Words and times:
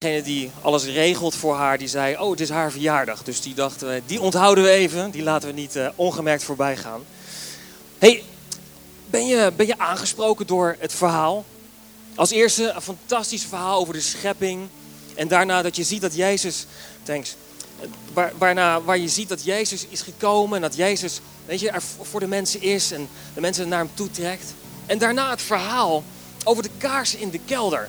Degene 0.00 0.22
die 0.22 0.50
alles 0.60 0.84
regelt 0.84 1.34
voor 1.34 1.54
haar, 1.54 1.78
die 1.78 1.88
zei, 1.88 2.16
oh 2.18 2.30
het 2.30 2.40
is 2.40 2.48
haar 2.48 2.70
verjaardag. 2.70 3.22
Dus 3.22 3.40
die 3.40 3.54
dachten 3.54 3.88
we, 3.88 4.02
die 4.06 4.20
onthouden 4.20 4.64
we 4.64 4.70
even, 4.70 5.10
die 5.10 5.22
laten 5.22 5.48
we 5.48 5.54
niet 5.54 5.76
uh, 5.76 5.88
ongemerkt 5.94 6.42
voorbij 6.42 6.76
gaan. 6.76 7.04
hey, 7.98 8.22
ben 9.06 9.26
je, 9.26 9.52
ben 9.56 9.66
je 9.66 9.78
aangesproken 9.78 10.46
door 10.46 10.76
het 10.78 10.92
verhaal? 10.92 11.44
Als 12.14 12.30
eerste 12.30 12.70
een 12.70 12.82
fantastisch 12.82 13.44
verhaal 13.44 13.80
over 13.80 13.94
de 13.94 14.00
schepping. 14.00 14.68
En 15.14 15.28
daarna 15.28 15.62
dat 15.62 15.76
je 15.76 15.84
ziet 15.84 16.00
dat 16.00 16.14
Jezus, 16.14 16.66
thanks, 17.02 17.36
waar, 18.12 18.32
waarna, 18.38 18.82
waar 18.82 18.98
je 18.98 19.08
ziet 19.08 19.28
dat 19.28 19.44
Jezus 19.44 19.86
is 19.88 20.00
gekomen 20.00 20.56
en 20.56 20.62
dat 20.62 20.76
Jezus 20.76 21.20
weet 21.46 21.60
je, 21.60 21.70
er 21.70 21.82
voor 22.02 22.20
de 22.20 22.26
mensen 22.26 22.62
is 22.62 22.92
en 22.92 23.08
de 23.34 23.40
mensen 23.40 23.68
naar 23.68 23.78
hem 23.78 23.94
toe 23.94 24.10
trekt. 24.10 24.54
En 24.86 24.98
daarna 24.98 25.30
het 25.30 25.42
verhaal 25.42 26.04
over 26.44 26.62
de 26.62 26.70
kaarsen 26.78 27.18
in 27.18 27.30
de 27.30 27.40
kelder. 27.44 27.88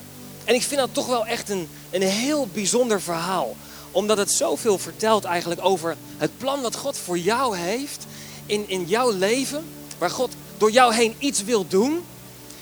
En 0.51 0.57
ik 0.57 0.63
vind 0.63 0.79
dat 0.79 0.93
toch 0.93 1.07
wel 1.07 1.25
echt 1.25 1.49
een, 1.49 1.67
een 1.89 2.01
heel 2.01 2.47
bijzonder 2.53 3.01
verhaal. 3.01 3.55
Omdat 3.91 4.17
het 4.17 4.31
zoveel 4.31 4.77
vertelt 4.77 5.23
eigenlijk 5.23 5.65
over 5.65 5.97
het 6.17 6.37
plan 6.37 6.61
wat 6.61 6.75
God 6.75 6.97
voor 6.97 7.17
jou 7.17 7.57
heeft 7.57 8.05
in, 8.45 8.69
in 8.69 8.85
jouw 8.85 9.11
leven. 9.11 9.65
Waar 9.97 10.09
God 10.09 10.33
door 10.57 10.71
jou 10.71 10.93
heen 10.93 11.15
iets 11.19 11.43
wil 11.43 11.67
doen. 11.67 12.03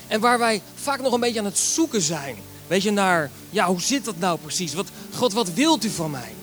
En 0.07 0.19
waar 0.19 0.39
wij 0.39 0.61
vaak 0.75 1.01
nog 1.01 1.13
een 1.13 1.19
beetje 1.19 1.39
aan 1.39 1.45
het 1.45 1.57
zoeken 1.57 2.01
zijn. 2.01 2.35
Weet 2.67 2.83
je, 2.83 2.91
naar, 2.91 3.31
ja, 3.49 3.65
hoe 3.65 3.81
zit 3.81 4.05
dat 4.05 4.17
nou 4.17 4.39
precies? 4.39 4.73
Wat, 4.73 4.87
God, 5.15 5.33
wat 5.33 5.53
wilt 5.53 5.85
u 5.85 5.89
van 5.89 6.11
mij? 6.11 6.33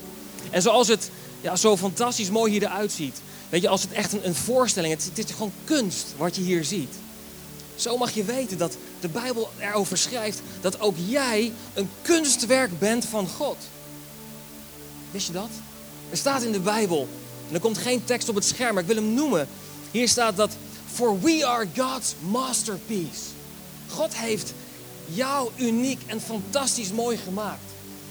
En 0.50 0.62
zoals 0.62 0.88
het 0.88 1.10
ja, 1.40 1.56
zo 1.56 1.76
fantastisch 1.76 2.30
mooi 2.30 2.52
hier 2.52 2.62
eruit 2.62 2.92
ziet. 2.92 3.20
Weet 3.48 3.62
je, 3.62 3.68
als 3.68 3.82
het 3.82 3.92
echt 3.92 4.12
een, 4.12 4.26
een 4.26 4.34
voorstelling 4.34 4.96
is, 4.96 5.04
het 5.04 5.18
is 5.18 5.24
gewoon 5.32 5.52
kunst 5.64 6.06
wat 6.16 6.36
je 6.36 6.42
hier 6.42 6.64
ziet. 6.64 6.94
Zo 7.76 7.96
mag 7.96 8.10
je 8.10 8.24
weten 8.24 8.58
dat 8.58 8.76
de 9.00 9.08
Bijbel 9.08 9.50
erover 9.58 9.98
schrijft 9.98 10.40
dat 10.60 10.80
ook 10.80 10.96
jij 11.06 11.52
een 11.74 11.90
kunstwerk 12.02 12.78
bent 12.78 13.04
van 13.04 13.28
God. 13.28 13.56
Wist 15.10 15.26
je 15.26 15.32
dat? 15.32 15.50
Er 16.10 16.16
staat 16.16 16.42
in 16.42 16.52
de 16.52 16.60
Bijbel, 16.60 17.08
en 17.48 17.54
er 17.54 17.60
komt 17.60 17.78
geen 17.78 18.04
tekst 18.04 18.28
op 18.28 18.34
het 18.34 18.44
scherm, 18.44 18.74
maar 18.74 18.82
ik 18.82 18.88
wil 18.88 19.02
hem 19.02 19.14
noemen. 19.14 19.48
Hier 19.90 20.08
staat 20.08 20.36
dat, 20.36 20.56
for 20.92 21.20
we 21.20 21.46
are 21.46 21.66
God's 21.76 22.14
masterpiece. 22.20 23.20
God 23.88 24.16
heeft 24.16 24.52
jou 25.04 25.50
uniek 25.56 26.00
en 26.06 26.20
fantastisch 26.20 26.92
mooi 26.92 27.16
gemaakt. 27.16 27.60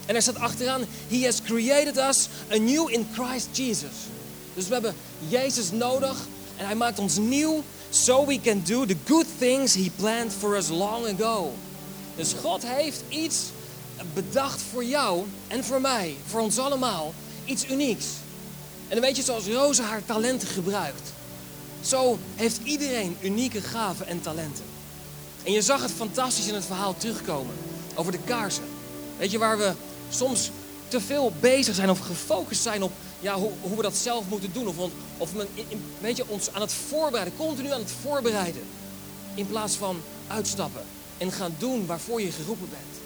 En 0.06 0.16
er 0.16 0.22
staat 0.22 0.40
achteraan, 0.40 0.86
he 1.08 1.24
has 1.24 1.42
created 1.42 1.98
us 1.98 2.28
anew 2.52 2.92
in 2.92 3.08
Christ 3.14 3.48
Jesus. 3.52 3.96
Dus 4.54 4.68
we 4.68 4.74
hebben 4.74 4.96
Jezus 5.28 5.72
nodig 5.72 6.18
en 6.58 6.66
hij 6.66 6.76
maakt 6.76 7.00
ons 7.00 7.18
nieuw 7.18 7.64
so 7.90 8.26
we 8.26 8.42
can 8.42 8.62
do 8.64 8.86
the 8.86 8.96
good 9.06 9.26
things 9.38 9.74
he 9.74 9.92
planned 9.96 10.34
for 10.34 10.56
us 10.58 10.70
long 10.70 11.06
ago. 11.06 11.54
Dus 12.16 12.34
God 12.42 12.64
heeft 12.66 13.04
iets 13.10 13.44
bedacht 14.14 14.62
voor 14.72 14.86
jou 14.86 15.24
en 15.48 15.64
voor 15.64 15.82
mij, 15.82 16.16
voor 16.28 16.40
ons 16.40 16.58
allemaal, 16.58 17.14
iets 17.46 17.70
unieks. 17.70 18.06
En 18.88 18.96
dan 18.96 19.06
weet 19.06 19.16
je, 19.16 19.24
zoals 19.24 19.48
Roze 19.48 19.82
haar 19.82 20.06
talenten 20.06 20.48
gebruikt, 20.48 21.12
zo 21.82 22.20
heeft 22.36 22.60
iedereen 22.64 23.18
unieke 23.22 23.62
gaven 23.62 24.08
en 24.08 24.22
talenten. 24.22 24.64
En 25.44 25.52
je 25.52 25.62
zag 25.62 25.82
het 25.82 25.92
fantastisch 25.92 26.48
in 26.48 26.54
het 26.54 26.66
verhaal 26.66 26.98
terugkomen 26.98 27.56
over 27.96 28.12
de 28.12 28.20
kaarsen. 28.26 28.64
Weet 29.18 29.32
je, 29.32 29.38
waar 29.38 29.58
we 29.58 29.72
soms 30.10 30.50
te 30.96 31.02
veel 31.02 31.34
bezig 31.40 31.76
zijn 31.76 31.90
of 31.90 32.00
gefocust 32.00 32.62
zijn 32.62 32.84
op 32.84 32.92
ja, 33.20 33.36
hoe, 33.36 33.52
hoe 33.62 33.76
we 33.76 33.82
dat 33.82 33.96
zelf 33.96 34.24
moeten 34.30 34.54
doen. 34.54 34.68
Of, 34.68 34.76
of 35.18 35.32
we 35.32 35.48
weet 36.02 36.18
je, 36.18 36.28
ons 36.28 36.54
aan 36.54 36.62
het 36.62 36.74
voorbereiden, 36.74 37.38
continu 37.38 37.72
aan 37.72 37.80
het 37.80 37.94
voorbereiden. 38.02 38.62
In 39.34 39.48
plaats 39.48 39.76
van 39.76 40.02
uitstappen 40.28 40.82
en 41.18 41.32
gaan 41.32 41.56
doen 41.58 41.86
waarvoor 41.86 42.22
je 42.22 42.32
geroepen 42.32 42.70
bent. 42.70 43.04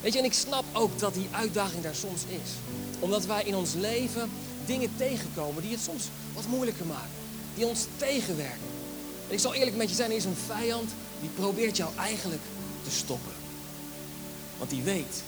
Weet 0.00 0.12
je, 0.12 0.18
en 0.18 0.24
ik 0.24 0.32
snap 0.32 0.64
ook 0.72 0.98
dat 0.98 1.14
die 1.14 1.28
uitdaging 1.30 1.82
daar 1.82 1.94
soms 1.94 2.22
is. 2.28 2.50
Omdat 2.98 3.26
wij 3.26 3.42
in 3.44 3.56
ons 3.56 3.74
leven 3.74 4.30
dingen 4.66 4.90
tegenkomen 4.96 5.62
die 5.62 5.70
het 5.70 5.80
soms 5.80 6.04
wat 6.34 6.46
moeilijker 6.48 6.86
maken. 6.86 7.18
Die 7.54 7.66
ons 7.66 7.86
tegenwerken. 7.96 8.70
En 9.28 9.34
ik 9.34 9.40
zal 9.40 9.54
eerlijk 9.54 9.76
met 9.76 9.88
je 9.88 9.94
zijn, 9.94 10.10
er 10.10 10.16
is 10.16 10.24
een 10.24 10.44
vijand 10.46 10.90
die 11.20 11.30
probeert 11.34 11.76
jou 11.76 11.90
eigenlijk 11.96 12.42
te 12.84 12.90
stoppen. 12.90 13.32
Want 14.58 14.70
die 14.70 14.82
weet 14.82 15.22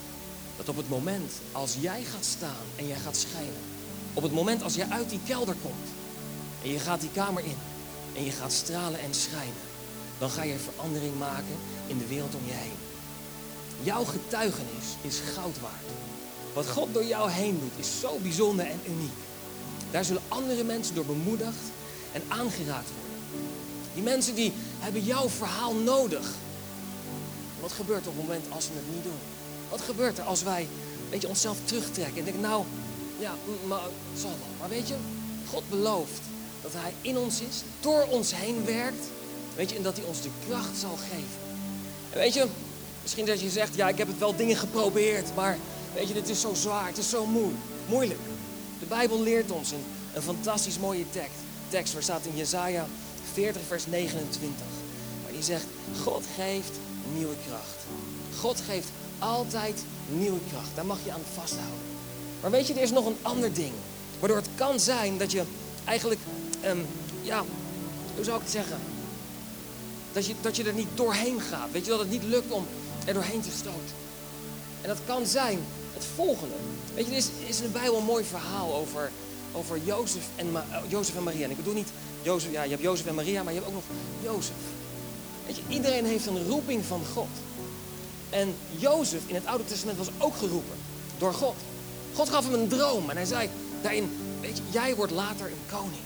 dat 0.58 0.68
op 0.68 0.76
het 0.76 0.88
moment 0.88 1.32
als 1.52 1.76
jij 1.80 2.02
gaat 2.02 2.24
staan 2.24 2.66
en 2.76 2.86
jij 2.86 2.96
gaat 2.96 3.16
schijnen, 3.16 3.62
op 4.14 4.22
het 4.22 4.32
moment 4.32 4.62
als 4.62 4.74
jij 4.74 4.88
uit 4.88 5.10
die 5.10 5.20
kelder 5.26 5.54
komt 5.62 5.88
en 6.62 6.70
je 6.70 6.78
gaat 6.78 7.00
die 7.00 7.10
kamer 7.12 7.44
in 7.44 7.56
en 8.14 8.24
je 8.24 8.30
gaat 8.30 8.52
stralen 8.52 9.00
en 9.00 9.14
schijnen, 9.14 9.62
dan 10.18 10.30
ga 10.30 10.42
je 10.42 10.58
verandering 10.58 11.18
maken 11.18 11.56
in 11.86 11.98
de 11.98 12.06
wereld 12.06 12.34
om 12.34 12.46
je 12.46 12.52
heen. 12.52 12.76
Jouw 13.82 14.04
getuigenis 14.04 14.86
is 15.00 15.20
goud 15.34 15.60
waard. 15.60 15.88
Wat 16.54 16.68
God 16.68 16.94
door 16.94 17.04
jou 17.04 17.30
heen 17.30 17.58
doet 17.60 17.86
is 17.86 18.00
zo 18.00 18.18
bijzonder 18.22 18.66
en 18.66 18.80
uniek. 18.86 19.18
Daar 19.90 20.04
zullen 20.04 20.22
andere 20.28 20.64
mensen 20.64 20.94
door 20.94 21.04
bemoedigd 21.04 21.64
en 22.12 22.22
aangeraakt 22.28 22.90
worden. 23.00 23.20
Die 23.94 24.02
mensen 24.02 24.34
die 24.34 24.52
hebben 24.78 25.04
jouw 25.04 25.28
verhaal 25.28 25.74
nodig. 25.74 26.30
Wat 27.60 27.72
gebeurt 27.72 28.06
op 28.06 28.16
het 28.16 28.22
moment 28.22 28.44
als 28.48 28.64
ze 28.64 28.70
het 28.74 28.94
niet 28.94 29.02
doen? 29.02 29.18
Wat 29.70 29.80
gebeurt 29.80 30.18
er 30.18 30.24
als 30.24 30.42
wij 30.42 30.66
weet 31.10 31.22
je, 31.22 31.28
onszelf 31.28 31.56
terugtrekken 31.64 32.18
en 32.18 32.24
denken, 32.24 32.42
nou, 32.42 32.64
ja, 33.18 33.34
maar 33.66 33.80
zal 34.16 34.30
wel. 34.30 34.48
Maar 34.60 34.68
weet 34.68 34.88
je, 34.88 34.94
God 35.50 35.68
belooft 35.68 36.20
dat 36.62 36.72
Hij 36.74 36.92
in 37.00 37.18
ons 37.18 37.40
is, 37.40 37.62
door 37.80 38.06
ons 38.10 38.34
heen 38.34 38.64
werkt. 38.64 39.06
Weet 39.56 39.70
je, 39.70 39.76
en 39.76 39.82
dat 39.82 39.96
Hij 39.96 40.06
ons 40.06 40.22
de 40.22 40.30
kracht 40.48 40.78
zal 40.80 40.96
geven. 40.96 41.38
En 42.10 42.18
weet 42.18 42.34
je, 42.34 42.46
misschien 43.02 43.26
dat 43.26 43.40
je 43.40 43.50
zegt, 43.50 43.74
ja, 43.74 43.88
ik 43.88 43.98
heb 43.98 44.08
het 44.08 44.18
wel 44.18 44.36
dingen 44.36 44.56
geprobeerd, 44.56 45.34
maar 45.34 45.58
weet 45.94 46.08
je, 46.08 46.14
dit 46.14 46.28
is 46.28 46.40
zo 46.40 46.54
zwaar, 46.54 46.86
het 46.86 46.98
is 46.98 47.08
zo 47.08 47.26
moeilijk. 47.26 47.62
moeilijk. 47.88 48.20
De 48.80 48.86
Bijbel 48.86 49.22
leert 49.22 49.50
ons 49.50 49.70
een, 49.70 49.84
een 50.12 50.22
fantastisch 50.22 50.78
mooie 50.78 51.04
tekst, 51.10 51.38
tekst 51.68 51.92
waar 51.92 52.02
staat 52.02 52.26
in 52.26 52.36
Jezaja 52.36 52.86
40, 53.32 53.62
vers 53.66 53.86
29. 53.86 54.66
Waar 55.22 55.32
die 55.32 55.42
zegt, 55.42 55.64
God 56.02 56.24
geeft 56.36 56.70
nieuwe 57.14 57.34
kracht. 57.46 57.76
God 58.40 58.60
geeft 58.66 58.88
altijd 59.18 59.82
nieuwe 60.08 60.38
kracht. 60.50 60.68
Daar 60.74 60.86
mag 60.86 60.98
je 61.04 61.12
aan 61.12 61.20
vasthouden. 61.34 61.78
Maar 62.40 62.50
weet 62.50 62.66
je, 62.66 62.74
er 62.74 62.82
is 62.82 62.90
nog 62.90 63.06
een 63.06 63.18
ander 63.22 63.52
ding. 63.52 63.72
Waardoor 64.18 64.36
het 64.36 64.48
kan 64.54 64.80
zijn 64.80 65.18
dat 65.18 65.30
je 65.30 65.42
eigenlijk, 65.84 66.20
um, 66.64 66.86
ja, 67.22 67.44
hoe 68.14 68.24
zou 68.24 68.36
ik 68.36 68.42
het 68.42 68.52
zeggen? 68.52 68.78
Dat 70.12 70.26
je, 70.26 70.34
dat 70.40 70.56
je 70.56 70.64
er 70.64 70.72
niet 70.72 70.88
doorheen 70.94 71.40
gaat. 71.40 71.70
Weet 71.72 71.84
je, 71.84 71.90
dat 71.90 72.00
het 72.00 72.10
niet 72.10 72.22
lukt 72.22 72.50
om 72.50 72.66
er 73.04 73.14
doorheen 73.14 73.40
te 73.40 73.50
stoten. 73.50 73.96
En 74.80 74.88
dat 74.88 74.98
kan 75.06 75.26
zijn 75.26 75.58
het 75.94 76.04
volgende. 76.14 76.54
Weet 76.94 77.04
je, 77.04 77.10
er 77.10 77.16
is, 77.16 77.28
is 77.46 77.60
in 77.60 77.62
de 77.62 77.78
Bijbel 77.78 77.96
een 77.96 78.04
mooi 78.04 78.24
verhaal 78.24 78.74
over, 78.74 79.10
over 79.52 79.78
Jozef, 79.84 80.24
en, 80.36 80.52
Ma 80.52 80.64
Jozef 80.88 81.16
en 81.16 81.22
Maria. 81.22 81.44
En 81.44 81.50
ik 81.50 81.56
bedoel 81.56 81.74
niet, 81.74 81.88
Jozef, 82.22 82.50
ja, 82.52 82.62
je 82.62 82.70
hebt 82.70 82.82
Jozef 82.82 83.06
en 83.06 83.14
Maria, 83.14 83.42
maar 83.42 83.52
je 83.52 83.58
hebt 83.58 83.70
ook 83.70 83.76
nog 83.76 83.96
Jozef. 84.22 84.54
Weet 85.46 85.56
je, 85.56 85.62
iedereen 85.68 86.04
heeft 86.04 86.26
een 86.26 86.48
roeping 86.48 86.84
van 86.84 87.02
God. 87.14 87.28
En 88.30 88.54
Jozef 88.76 89.20
in 89.26 89.34
het 89.34 89.46
Oude 89.46 89.64
Testament 89.64 89.98
was 89.98 90.08
ook 90.18 90.36
geroepen 90.36 90.76
door 91.18 91.34
God. 91.34 91.54
God 92.14 92.28
gaf 92.28 92.44
hem 92.44 92.54
een 92.54 92.68
droom 92.68 93.10
en 93.10 93.16
hij 93.16 93.24
zei 93.24 93.48
daarin, 93.82 94.10
weet 94.40 94.56
je, 94.56 94.62
jij 94.70 94.94
wordt 94.94 95.12
later 95.12 95.46
een 95.46 95.76
koning. 95.78 96.02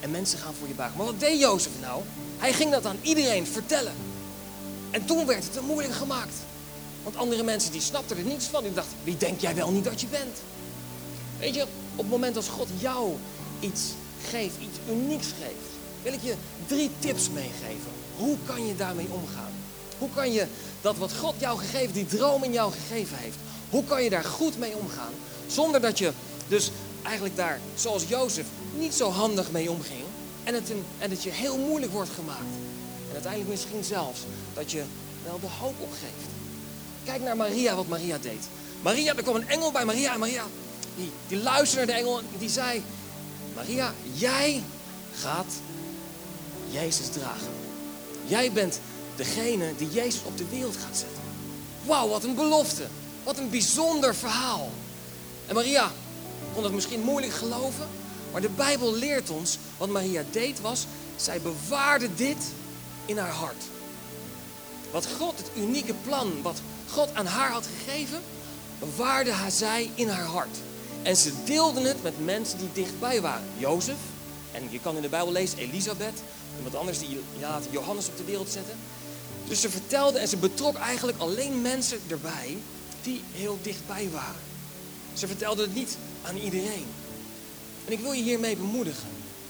En 0.00 0.10
mensen 0.10 0.38
gaan 0.38 0.54
voor 0.58 0.68
je 0.68 0.74
buigen. 0.74 0.98
Maar 0.98 1.06
wat 1.06 1.20
deed 1.20 1.40
Jozef 1.40 1.72
nou? 1.80 2.02
Hij 2.38 2.52
ging 2.52 2.70
dat 2.70 2.86
aan 2.86 2.98
iedereen 3.02 3.46
vertellen. 3.46 3.92
En 4.90 5.04
toen 5.04 5.26
werd 5.26 5.44
het 5.44 5.52
te 5.52 5.60
moeilijk 5.60 5.94
gemaakt. 5.94 6.34
Want 7.02 7.16
andere 7.16 7.42
mensen 7.42 7.72
die 7.72 7.80
snapten 7.80 8.16
er 8.16 8.22
niets 8.22 8.46
van. 8.46 8.62
Die 8.62 8.74
dachten, 8.74 8.96
wie 9.04 9.16
denk 9.16 9.40
jij 9.40 9.54
wel 9.54 9.70
niet 9.70 9.84
dat 9.84 10.00
je 10.00 10.06
bent? 10.06 10.38
Weet 11.38 11.54
je, 11.54 11.62
op 11.62 11.98
het 11.98 12.08
moment 12.08 12.36
als 12.36 12.48
God 12.48 12.68
jou 12.78 13.14
iets 13.60 13.82
geeft, 14.30 14.54
iets 14.60 14.78
unieks 14.88 15.26
geeft, 15.26 15.70
wil 16.02 16.12
ik 16.12 16.22
je 16.22 16.34
drie 16.66 16.90
tips 16.98 17.30
meegeven. 17.30 17.90
Hoe 18.16 18.36
kan 18.46 18.66
je 18.66 18.76
daarmee 18.76 19.08
omgaan? 19.10 19.52
Hoe 19.98 20.08
kan 20.14 20.32
je 20.32 20.46
dat 20.80 20.96
wat 20.96 21.12
God 21.14 21.34
jou 21.38 21.58
gegeven, 21.58 21.92
die 21.92 22.06
droom 22.06 22.44
in 22.44 22.52
jou 22.52 22.72
gegeven 22.72 23.16
heeft, 23.18 23.36
hoe 23.70 23.84
kan 23.84 24.02
je 24.02 24.10
daar 24.10 24.24
goed 24.24 24.58
mee 24.58 24.76
omgaan? 24.76 25.12
Zonder 25.46 25.80
dat 25.80 25.98
je 25.98 26.12
dus 26.48 26.70
eigenlijk 27.02 27.36
daar, 27.36 27.60
zoals 27.74 28.08
Jozef, 28.08 28.46
niet 28.78 28.94
zo 28.94 29.10
handig 29.10 29.50
mee 29.50 29.70
omging. 29.70 30.04
En 30.44 30.54
het, 30.54 30.72
en 30.98 31.10
je 31.20 31.30
heel 31.30 31.58
moeilijk 31.58 31.92
wordt 31.92 32.10
gemaakt. 32.10 32.54
En 33.06 33.12
uiteindelijk 33.12 33.50
misschien 33.50 33.84
zelfs 33.84 34.20
dat 34.54 34.70
je 34.70 34.82
wel 35.24 35.40
de 35.40 35.46
hoop 35.60 35.74
opgeeft. 35.78 36.28
Kijk 37.04 37.22
naar 37.22 37.36
Maria, 37.36 37.74
wat 37.74 37.88
Maria 37.88 38.18
deed. 38.18 38.48
Maria, 38.82 39.16
er 39.16 39.22
kwam 39.22 39.34
een 39.34 39.48
engel 39.48 39.72
bij 39.72 39.84
Maria. 39.84 40.12
En 40.12 40.18
Maria, 40.18 40.44
die, 40.96 41.10
die 41.28 41.42
luisterde 41.42 41.86
naar 41.86 41.94
de 41.94 42.02
engel 42.02 42.18
en 42.18 42.24
die 42.38 42.50
zei... 42.50 42.82
Maria, 43.54 43.94
jij 44.12 44.62
gaat 45.14 45.52
Jezus 46.70 47.08
dragen. 47.08 47.52
Jij 48.24 48.52
bent 48.52 48.80
degene 49.18 49.72
die 49.76 49.90
Jezus 49.90 50.20
op 50.24 50.38
de 50.38 50.48
wereld 50.50 50.76
gaat 50.76 50.96
zetten. 50.96 51.22
Wauw, 51.84 52.08
wat 52.08 52.24
een 52.24 52.34
belofte. 52.34 52.86
Wat 53.24 53.38
een 53.38 53.50
bijzonder 53.50 54.14
verhaal. 54.14 54.70
En 55.46 55.54
Maria 55.54 55.92
kon 56.54 56.64
het 56.64 56.72
misschien 56.72 57.00
moeilijk 57.00 57.32
geloven, 57.32 57.88
maar 58.32 58.40
de 58.40 58.48
Bijbel 58.48 58.94
leert 58.94 59.30
ons 59.30 59.58
wat 59.76 59.88
Maria 59.88 60.24
deed 60.30 60.60
was, 60.60 60.86
zij 61.16 61.40
bewaarde 61.40 62.14
dit 62.14 62.36
in 63.04 63.18
haar 63.18 63.30
hart. 63.30 63.62
Wat 64.90 65.08
God, 65.18 65.38
het 65.38 65.50
unieke 65.56 65.94
plan 65.94 66.42
wat 66.42 66.60
God 66.90 67.08
aan 67.14 67.26
haar 67.26 67.50
had 67.50 67.66
gegeven, 67.76 68.20
bewaarde 68.78 69.32
haar 69.32 69.50
zij 69.50 69.90
in 69.94 70.08
haar 70.08 70.24
hart. 70.24 70.56
En 71.02 71.16
ze 71.16 71.32
deelden 71.44 71.84
het 71.84 72.02
met 72.02 72.24
mensen 72.24 72.58
die 72.58 72.72
dichtbij 72.72 73.20
waren. 73.20 73.48
Jozef, 73.56 73.96
en 74.52 74.62
je 74.70 74.80
kan 74.80 74.96
in 74.96 75.02
de 75.02 75.08
Bijbel 75.08 75.32
lezen 75.32 75.58
Elisabeth, 75.58 76.22
iemand 76.56 76.74
anders 76.74 76.98
die 76.98 77.20
later 77.40 77.70
Johannes 77.70 78.08
op 78.08 78.16
de 78.16 78.24
wereld 78.24 78.50
zette. 78.50 78.72
Dus 79.48 79.60
ze 79.60 79.70
vertelde 79.70 80.18
en 80.18 80.28
ze 80.28 80.36
betrok 80.36 80.76
eigenlijk 80.76 81.18
alleen 81.18 81.62
mensen 81.62 82.00
erbij 82.06 82.58
die 83.02 83.22
heel 83.32 83.58
dichtbij 83.62 84.08
waren. 84.12 84.40
Ze 85.12 85.26
vertelde 85.26 85.62
het 85.62 85.74
niet 85.74 85.96
aan 86.22 86.36
iedereen. 86.36 86.86
En 87.84 87.92
ik 87.92 88.00
wil 88.00 88.12
je 88.12 88.22
hiermee 88.22 88.56
bemoedigen. 88.56 89.08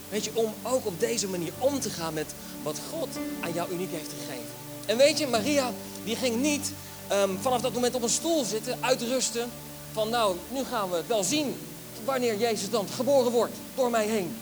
Weet 0.09 0.25
je, 0.25 0.31
om 0.35 0.55
ook 0.62 0.87
op 0.87 1.00
deze 1.00 1.29
manier 1.29 1.53
om 1.59 1.81
te 1.81 1.91
gaan 1.91 2.15
met 2.15 2.35
wat 2.62 2.81
God 2.91 3.09
aan 3.41 3.53
jou 3.53 3.73
uniek 3.73 3.91
heeft 3.91 4.11
gegeven. 4.11 4.50
En 4.87 4.97
weet 4.97 5.19
je, 5.19 5.27
Maria, 5.27 5.73
die 6.05 6.17
ging 6.17 6.43
niet 6.43 6.73
ehm, 7.09 7.31
vanaf 7.41 7.61
dat 7.61 7.73
moment 7.73 7.95
op 7.95 8.03
een 8.03 8.09
stoel 8.09 8.45
zitten, 8.45 8.79
uitrusten. 8.81 9.50
Van 9.93 10.09
nou, 10.09 10.37
nu 10.53 10.65
gaan 10.65 10.91
we 10.91 11.03
wel 11.06 11.25
zien 11.25 11.56
wanneer 12.05 12.39
Jezus 12.39 12.71
dan 12.71 12.87
geboren 12.89 13.33
wordt 13.33 13.55
door 13.75 13.91
mij 13.91 14.06
heen. 14.06 14.37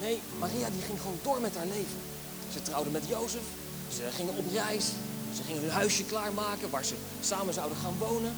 Nee, 0.00 0.20
Maria 0.38 0.70
die 0.70 0.82
ging 0.86 1.00
gewoon 1.00 1.18
door 1.22 1.40
met 1.40 1.56
haar 1.56 1.66
leven. 1.66 2.00
Ze 2.52 2.62
trouwde 2.62 2.90
met 2.90 3.02
Jozef. 3.08 3.42
Ze 3.96 4.02
gingen 4.14 4.36
op 4.36 4.44
reis. 4.52 4.84
Ze 5.36 5.42
gingen 5.42 5.60
hun 5.60 5.70
huisje 5.70 6.04
klaarmaken 6.04 6.70
waar 6.70 6.84
ze 6.84 6.94
samen 7.20 7.54
zouden 7.54 7.78
gaan 7.78 7.94
wonen. 7.98 8.36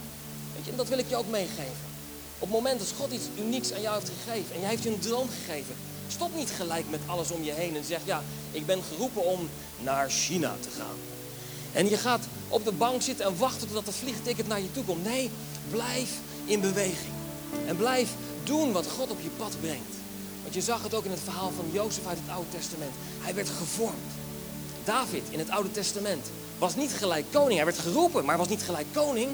Weet 0.54 0.64
je, 0.64 0.70
en 0.70 0.76
dat 0.76 0.88
wil 0.88 0.98
ik 0.98 1.08
je 1.08 1.16
ook 1.16 1.30
meegeven. 1.30 1.92
Op 2.38 2.50
het 2.50 2.58
moment 2.58 2.78
dat 2.78 2.92
God 2.96 3.12
iets 3.12 3.28
unieks 3.38 3.72
aan 3.72 3.80
jou 3.80 3.94
heeft 3.98 4.12
gegeven 4.24 4.54
en 4.54 4.60
jij 4.60 4.68
heeft 4.68 4.82
je 4.82 4.90
een 4.90 4.98
droom 4.98 5.28
gegeven, 5.28 5.74
stop 6.08 6.36
niet 6.36 6.50
gelijk 6.50 6.84
met 6.90 7.00
alles 7.06 7.30
om 7.30 7.44
je 7.44 7.52
heen 7.52 7.76
en 7.76 7.84
zeg 7.84 8.00
ja, 8.04 8.22
ik 8.50 8.66
ben 8.66 8.82
geroepen 8.82 9.24
om 9.24 9.48
naar 9.80 10.10
China 10.10 10.54
te 10.60 10.68
gaan. 10.78 10.96
En 11.72 11.88
je 11.88 11.96
gaat 11.96 12.24
op 12.48 12.64
de 12.64 12.72
bank 12.72 13.02
zitten 13.02 13.26
en 13.26 13.36
wachten 13.36 13.66
totdat 13.66 13.86
het 13.86 13.94
vliegticket 13.94 14.48
naar 14.48 14.60
je 14.60 14.72
toe 14.72 14.84
komt. 14.84 15.04
Nee, 15.04 15.30
blijf 15.70 16.10
in 16.44 16.60
beweging. 16.60 17.12
En 17.66 17.76
blijf 17.76 18.10
doen 18.44 18.72
wat 18.72 18.86
God 18.86 19.10
op 19.10 19.20
je 19.20 19.30
pad 19.36 19.56
brengt. 19.60 19.94
Want 20.42 20.54
je 20.54 20.60
zag 20.60 20.82
het 20.82 20.94
ook 20.94 21.04
in 21.04 21.10
het 21.10 21.20
verhaal 21.24 21.52
van 21.56 21.64
Jozef 21.72 22.06
uit 22.06 22.18
het 22.20 22.34
Oude 22.34 22.50
Testament. 22.50 22.92
Hij 23.20 23.34
werd 23.34 23.48
gevormd. 23.48 24.12
David 24.84 25.22
in 25.30 25.38
het 25.38 25.50
Oude 25.50 25.70
Testament 25.70 26.26
was 26.58 26.76
niet 26.76 26.92
gelijk 26.92 27.24
koning. 27.32 27.54
Hij 27.54 27.64
werd 27.64 27.78
geroepen, 27.78 28.24
maar 28.24 28.38
was 28.38 28.48
niet 28.48 28.62
gelijk 28.62 28.86
koning. 28.92 29.30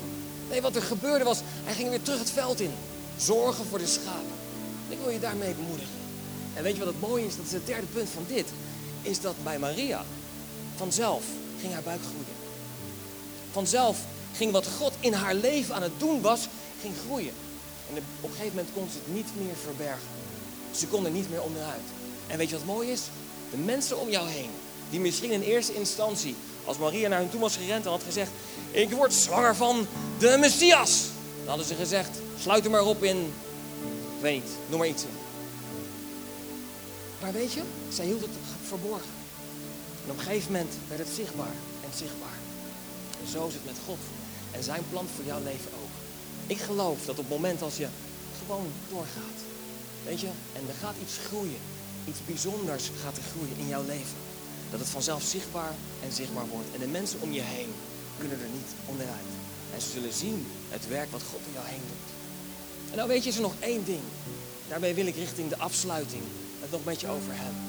Nee, 0.48 0.62
wat 0.62 0.76
er 0.76 0.82
gebeurde 0.82 1.24
was, 1.24 1.40
hij 1.64 1.74
ging 1.74 1.88
weer 1.88 2.02
terug 2.02 2.18
het 2.18 2.30
veld 2.30 2.60
in. 2.60 2.72
Zorgen 3.16 3.64
voor 3.66 3.78
de 3.78 3.86
schapen. 3.86 4.38
Ik 4.88 4.98
wil 5.02 5.10
je 5.10 5.20
daarmee 5.20 5.54
bemoedigen. 5.54 5.98
En 6.54 6.62
weet 6.62 6.72
je 6.72 6.84
wat 6.84 6.92
het 6.92 7.00
mooie 7.00 7.26
is? 7.26 7.36
Dat 7.36 7.46
is 7.46 7.52
het 7.52 7.66
derde 7.66 7.86
punt 7.86 8.08
van 8.08 8.24
dit. 8.28 8.46
Is 9.02 9.20
dat 9.20 9.34
bij 9.42 9.58
Maria 9.58 10.04
vanzelf 10.76 11.24
ging 11.60 11.72
haar 11.72 11.82
buik 11.82 12.00
groeien. 12.00 12.38
Vanzelf 13.52 13.98
ging 14.34 14.52
wat 14.52 14.66
God 14.78 14.92
in 15.00 15.12
haar 15.12 15.34
leven 15.34 15.74
aan 15.74 15.82
het 15.82 15.98
doen 15.98 16.20
was, 16.20 16.48
ging 16.80 16.94
groeien. 17.06 17.32
En 17.90 17.96
op 18.20 18.30
een 18.30 18.36
gegeven 18.36 18.56
moment 18.56 18.74
kon 18.74 18.88
ze 18.92 18.98
het 19.04 19.14
niet 19.14 19.28
meer 19.36 19.56
verbergen. 19.64 20.08
Ze 20.70 20.86
kon 20.86 21.04
er 21.04 21.10
niet 21.10 21.30
meer 21.30 21.42
onderuit. 21.42 21.88
En 22.26 22.38
weet 22.38 22.48
je 22.48 22.56
wat 22.56 22.64
mooi 22.64 22.90
is? 22.90 23.02
De 23.50 23.56
mensen 23.56 23.98
om 24.00 24.08
jou 24.08 24.28
heen, 24.28 24.50
die 24.90 25.00
misschien 25.00 25.30
in 25.30 25.42
eerste 25.42 25.74
instantie, 25.74 26.36
als 26.64 26.78
Maria 26.78 27.08
naar 27.08 27.18
hen 27.18 27.30
toe 27.30 27.40
was 27.40 27.56
gerend 27.56 27.84
en 27.84 27.90
had 27.90 28.02
gezegd: 28.02 28.30
Ik 28.70 28.90
word 28.90 29.12
zwanger 29.12 29.56
van 29.56 29.86
de 30.18 30.36
Messias. 30.40 31.02
Dan 31.38 31.48
hadden 31.48 31.66
ze 31.66 31.74
gezegd: 31.74 32.10
Sluit 32.40 32.64
er 32.64 32.70
maar 32.70 32.84
op 32.84 33.02
in, 33.02 33.16
ik 34.16 34.20
weet 34.20 34.34
niet, 34.34 34.50
noem 34.68 34.78
maar 34.78 34.88
iets. 34.88 35.04
Maar 37.20 37.32
weet 37.32 37.52
je, 37.52 37.62
zij 37.88 38.04
hield 38.04 38.20
het 38.20 38.30
verborgen. 38.62 39.10
En 40.04 40.10
op 40.10 40.18
een 40.18 40.24
gegeven 40.24 40.52
moment 40.52 40.74
werd 40.88 41.00
het 41.00 41.14
zichtbaar 41.14 41.54
en 41.84 41.90
zichtbaar. 41.96 42.38
En 43.22 43.30
zo 43.30 43.46
is 43.46 43.54
het 43.54 43.64
met 43.64 43.76
God 43.86 43.98
en 44.50 44.62
zijn 44.62 44.82
plan 44.90 45.06
voor 45.16 45.24
jouw 45.24 45.42
leven 45.42 45.70
ook. 45.82 45.94
Ik 46.46 46.58
geloof 46.58 46.98
dat 47.04 47.18
op 47.18 47.24
het 47.28 47.34
moment 47.34 47.62
als 47.62 47.76
je 47.76 47.88
gewoon 48.38 48.72
doorgaat, 48.88 49.38
weet 50.04 50.20
je, 50.20 50.30
en 50.52 50.62
er 50.68 50.74
gaat 50.80 50.94
iets 51.02 51.16
groeien, 51.26 51.60
iets 52.08 52.18
bijzonders 52.26 52.90
gaat 53.02 53.16
er 53.16 53.22
groeien 53.32 53.56
in 53.58 53.68
jouw 53.68 53.84
leven, 53.86 54.16
dat 54.70 54.80
het 54.80 54.88
vanzelf 54.88 55.22
zichtbaar 55.22 55.74
en 56.02 56.12
zichtbaar 56.12 56.48
wordt. 56.48 56.68
En 56.74 56.80
de 56.80 56.86
mensen 56.86 57.20
om 57.20 57.32
je 57.32 57.42
heen 57.42 57.72
kunnen 58.18 58.40
er 58.40 58.52
niet 58.52 58.70
onderuit. 58.86 59.30
En 59.74 59.80
ze 59.80 59.90
zullen 59.90 60.12
zien 60.12 60.46
het 60.68 60.88
werk 60.88 61.10
wat 61.10 61.22
God 61.30 61.40
om 61.46 61.52
jou 61.52 61.66
heen 61.66 61.86
doet. 61.88 62.08
En 62.90 62.96
nou 62.96 63.08
weet 63.08 63.22
je, 63.22 63.28
is 63.28 63.36
er 63.36 63.42
nog 63.42 63.54
één 63.58 63.84
ding. 63.84 64.02
Daarmee 64.68 64.94
wil 64.94 65.06
ik 65.06 65.14
richting 65.14 65.48
de 65.48 65.58
afsluiting 65.58 66.22
het 66.60 66.70
nog 66.70 66.84
met 66.84 67.00
je 67.00 67.08
over 67.08 67.32
hebben. 67.32 67.62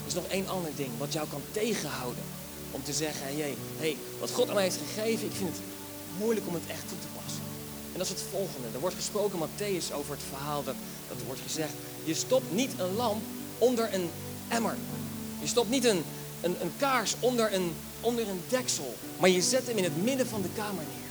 Er 0.00 0.06
is 0.06 0.14
nog 0.14 0.26
één 0.26 0.48
ander 0.48 0.70
ding 0.76 0.90
wat 0.98 1.12
jou 1.12 1.28
kan 1.28 1.42
tegenhouden. 1.50 2.24
Om 2.70 2.82
te 2.82 2.92
zeggen, 2.92 3.26
hé, 3.26 3.40
hey, 3.40 3.56
hey, 3.78 3.96
wat 4.20 4.30
God 4.30 4.48
aan 4.48 4.54
mij 4.54 4.62
heeft 4.62 4.78
gegeven, 4.94 5.26
ik 5.26 5.34
vind 5.34 5.50
het 5.50 5.60
moeilijk 6.18 6.46
om 6.46 6.54
het 6.54 6.66
echt 6.66 6.88
toe 6.88 6.98
te 6.98 7.06
passen. 7.22 7.42
En 7.92 7.98
dat 7.98 8.06
is 8.06 8.12
het 8.12 8.30
volgende. 8.30 8.68
Er 8.74 8.80
wordt 8.80 8.96
gesproken, 8.96 9.38
Matthäus, 9.38 9.94
over 9.94 10.12
het 10.12 10.24
verhaal 10.28 10.64
dat, 10.64 10.74
dat 11.08 11.16
wordt 11.26 11.40
gezegd. 11.46 11.72
Je 12.04 12.14
stopt 12.14 12.52
niet 12.52 12.70
een 12.78 12.96
lamp 12.96 13.22
onder 13.58 13.94
een 13.94 14.10
emmer. 14.48 14.76
Je 15.40 15.46
stopt 15.46 15.70
niet 15.70 15.84
een, 15.84 16.04
een, 16.40 16.56
een 16.60 16.72
kaars 16.76 17.14
onder 17.20 17.54
een, 17.54 17.74
onder 18.00 18.28
een 18.28 18.42
deksel. 18.48 18.94
Maar 19.18 19.30
je 19.30 19.42
zet 19.42 19.66
hem 19.66 19.76
in 19.76 19.84
het 19.84 20.02
midden 20.02 20.26
van 20.26 20.42
de 20.42 20.48
kamer 20.54 20.84
neer. 20.84 21.10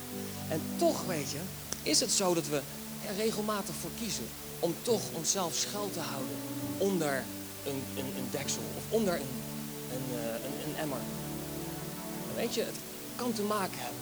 En 0.50 0.62
toch, 0.78 1.06
weet 1.06 1.32
je, 1.32 1.40
is 1.84 2.00
het 2.00 2.12
zo 2.12 2.34
dat 2.34 2.48
we 2.48 2.62
er 3.08 3.16
regelmatig 3.16 3.76
voor 3.82 3.92
kiezen 4.00 4.28
om 4.60 4.76
toch 4.82 5.02
onszelf 5.14 5.54
schuil 5.54 5.90
te 5.94 6.00
houden 6.00 6.36
onder 6.78 7.24
een, 7.66 7.84
een, 7.98 8.06
een 8.18 8.28
deksel 8.32 8.62
of 8.78 8.84
onder 8.90 9.14
een, 9.14 9.22
een, 9.92 10.18
eh, 10.18 10.34
een, 10.34 10.70
een 10.70 10.76
emmer. 10.78 11.00
weet 12.36 12.54
je, 12.54 12.62
het 12.62 12.76
kan 13.16 13.34
te 13.34 13.42
maken 13.42 13.80
hebben 13.80 14.02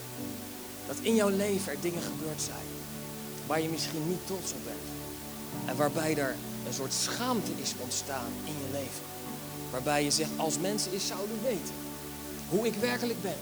dat 0.86 0.96
in 1.02 1.14
jouw 1.14 1.28
leven 1.28 1.72
er 1.72 1.80
dingen 1.80 2.02
gebeurd 2.02 2.42
zijn 2.42 2.66
waar 3.46 3.60
je 3.60 3.68
misschien 3.68 4.08
niet 4.08 4.26
trots 4.26 4.52
op 4.52 4.64
bent. 4.64 4.86
En 5.64 5.76
waarbij 5.76 6.16
er 6.16 6.36
een 6.66 6.74
soort 6.74 6.92
schaamte 6.92 7.50
is 7.56 7.74
ontstaan 7.78 8.32
in 8.44 8.52
je 8.52 8.72
leven. 8.72 9.17
Waarbij 9.70 10.04
je 10.04 10.10
zegt, 10.10 10.30
als 10.36 10.58
mensen 10.58 10.92
eens 10.92 11.06
zouden 11.06 11.38
weten 11.42 11.74
hoe 12.48 12.66
ik 12.66 12.74
werkelijk 12.74 13.22
ben. 13.22 13.36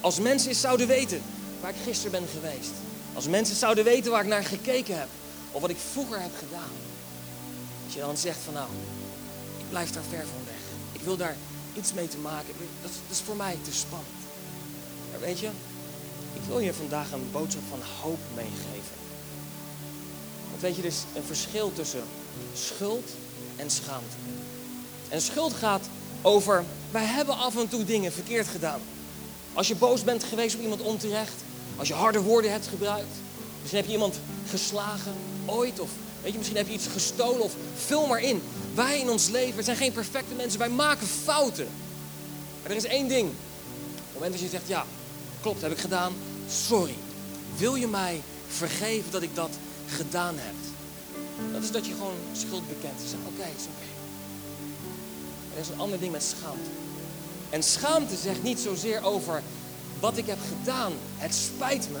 Als 0.00 0.18
mensen 0.20 0.48
eens 0.48 0.60
zouden 0.60 0.86
weten 0.86 1.22
waar 1.60 1.70
ik 1.70 1.76
gisteren 1.84 2.12
ben 2.12 2.28
geweest. 2.28 2.70
Als 3.14 3.28
mensen 3.28 3.56
zouden 3.56 3.84
weten 3.84 4.10
waar 4.10 4.22
ik 4.22 4.28
naar 4.28 4.44
gekeken 4.44 4.98
heb. 4.98 5.08
Of 5.52 5.60
wat 5.60 5.70
ik 5.70 5.76
vroeger 5.92 6.20
heb 6.20 6.36
gedaan. 6.38 6.70
Als 7.84 7.94
je 7.94 8.00
dan 8.00 8.16
zegt 8.16 8.38
van 8.44 8.54
nou, 8.54 8.68
ik 9.58 9.64
blijf 9.68 9.90
daar 9.90 10.02
ver 10.08 10.26
van 10.26 10.44
weg. 10.44 10.62
Ik 10.92 11.00
wil 11.00 11.16
daar 11.16 11.36
iets 11.74 11.92
mee 11.92 12.08
te 12.08 12.18
maken. 12.18 12.54
Dat 12.82 12.90
is, 12.90 12.96
dat 13.08 13.16
is 13.16 13.22
voor 13.22 13.36
mij 13.36 13.56
te 13.62 13.72
spannend. 13.72 14.18
Maar 15.10 15.20
weet 15.20 15.38
je, 15.38 15.50
ik 16.32 16.42
wil 16.48 16.58
je 16.58 16.74
vandaag 16.74 17.12
een 17.12 17.30
boodschap 17.30 17.62
van 17.68 17.80
hoop 18.02 18.18
meegeven. 18.34 18.96
Want 20.50 20.60
weet 20.60 20.76
je, 20.76 20.82
er 20.82 20.88
is 20.88 21.02
een 21.14 21.22
verschil 21.22 21.72
tussen 21.72 22.02
schuld 22.54 23.10
en 23.56 23.70
schaamte. 23.70 24.16
En 25.08 25.20
schuld 25.20 25.52
gaat 25.52 25.86
over, 26.22 26.64
wij 26.90 27.04
hebben 27.04 27.36
af 27.36 27.56
en 27.56 27.68
toe 27.68 27.84
dingen 27.84 28.12
verkeerd 28.12 28.48
gedaan. 28.48 28.80
Als 29.52 29.68
je 29.68 29.74
boos 29.74 30.04
bent 30.04 30.24
geweest 30.24 30.54
op 30.54 30.62
iemand 30.62 30.80
onterecht, 30.80 31.34
als 31.76 31.88
je 31.88 31.94
harde 31.94 32.20
woorden 32.20 32.52
hebt 32.52 32.66
gebruikt, 32.66 33.14
misschien 33.60 33.78
heb 33.78 33.86
je 33.86 33.94
iemand 33.94 34.20
geslagen 34.50 35.14
ooit, 35.46 35.80
of 35.80 35.90
weet 36.22 36.32
je, 36.32 36.38
misschien 36.38 36.58
heb 36.58 36.66
je 36.66 36.72
iets 36.72 36.86
gestolen, 36.86 37.42
of 37.42 37.52
vul 37.76 38.06
maar 38.06 38.20
in. 38.20 38.42
Wij 38.74 39.00
in 39.00 39.10
ons 39.10 39.28
leven 39.28 39.64
zijn 39.64 39.76
geen 39.76 39.92
perfecte 39.92 40.34
mensen, 40.34 40.58
wij 40.58 40.68
maken 40.68 41.06
fouten. 41.06 41.68
Maar 42.62 42.70
er 42.70 42.76
is 42.76 42.84
één 42.84 43.08
ding. 43.08 43.28
Op 43.28 44.04
het 44.04 44.14
moment 44.14 44.32
dat 44.32 44.40
je 44.40 44.48
zegt, 44.48 44.68
ja, 44.68 44.84
klopt, 45.40 45.62
heb 45.62 45.72
ik 45.72 45.78
gedaan, 45.78 46.12
sorry. 46.50 46.94
Wil 47.56 47.74
je 47.74 47.86
mij 47.86 48.22
vergeven 48.48 49.10
dat 49.10 49.22
ik 49.22 49.34
dat 49.34 49.50
gedaan 49.88 50.34
heb? 50.38 50.54
Dat 51.52 51.62
is 51.62 51.70
dat 51.70 51.86
je 51.86 51.92
gewoon 51.92 52.16
schuld 52.32 52.68
bekent. 52.68 53.00
Je 53.02 53.08
zegt, 53.08 53.22
oké, 53.26 53.40
okay, 53.40 53.52
is 53.56 53.62
oké. 53.62 53.97
Er 55.58 55.64
is 55.64 55.70
een 55.70 55.80
ander 55.80 56.00
ding 56.00 56.12
met 56.12 56.22
schaamte. 56.22 56.70
En 57.50 57.62
schaamte 57.62 58.16
zegt 58.16 58.42
niet 58.42 58.58
zozeer 58.60 59.04
over 59.04 59.42
wat 60.00 60.16
ik 60.16 60.26
heb 60.26 60.38
gedaan, 60.48 60.92
het 61.16 61.34
spijt 61.34 61.88
me. 61.92 61.98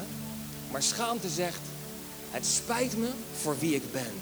Maar 0.70 0.82
schaamte 0.82 1.28
zegt, 1.28 1.60
het 2.30 2.46
spijt 2.46 2.96
me 2.96 3.08
voor 3.40 3.58
wie 3.58 3.74
ik 3.74 3.92
ben. 3.92 4.12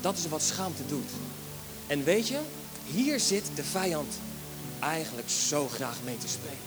Dat 0.00 0.16
is 0.16 0.28
wat 0.28 0.42
schaamte 0.42 0.86
doet. 0.86 1.10
En 1.86 2.04
weet 2.04 2.28
je, 2.28 2.38
hier 2.84 3.20
zit 3.20 3.44
de 3.54 3.64
vijand 3.64 4.14
eigenlijk 4.78 5.30
zo 5.30 5.68
graag 5.68 5.96
mee 6.04 6.18
te 6.18 6.28
spelen. 6.28 6.58